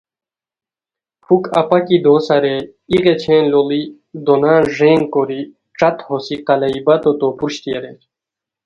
[1.23, 2.55] پُھک اپاکی دوسہ رے
[2.91, 3.81] ای غیچھین لوڑی
[4.25, 5.41] دونان ݱینگ کوری
[5.77, 7.99] ݯت ہوسی قلائی بتو تو پروشٹی اریر